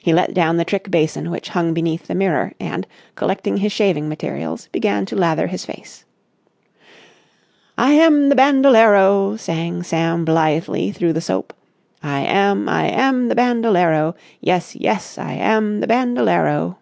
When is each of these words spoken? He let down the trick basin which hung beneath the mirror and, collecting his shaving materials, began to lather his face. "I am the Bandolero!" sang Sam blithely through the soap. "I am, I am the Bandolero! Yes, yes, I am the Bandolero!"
He 0.00 0.14
let 0.14 0.32
down 0.32 0.56
the 0.56 0.64
trick 0.64 0.90
basin 0.90 1.30
which 1.30 1.50
hung 1.50 1.74
beneath 1.74 2.06
the 2.06 2.14
mirror 2.14 2.54
and, 2.58 2.86
collecting 3.16 3.58
his 3.58 3.70
shaving 3.70 4.08
materials, 4.08 4.66
began 4.72 5.04
to 5.04 5.14
lather 5.14 5.46
his 5.48 5.66
face. 5.66 6.06
"I 7.76 7.92
am 7.92 8.30
the 8.30 8.34
Bandolero!" 8.34 9.36
sang 9.36 9.82
Sam 9.82 10.24
blithely 10.24 10.90
through 10.90 11.12
the 11.12 11.20
soap. 11.20 11.52
"I 12.02 12.20
am, 12.20 12.66
I 12.66 12.86
am 12.88 13.28
the 13.28 13.34
Bandolero! 13.34 14.14
Yes, 14.40 14.74
yes, 14.74 15.18
I 15.18 15.34
am 15.34 15.80
the 15.80 15.86
Bandolero!" 15.86 16.78